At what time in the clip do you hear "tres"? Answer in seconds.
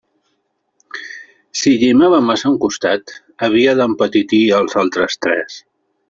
5.27-5.59